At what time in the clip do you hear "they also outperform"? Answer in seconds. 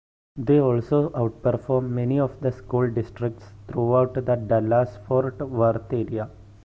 0.35-1.89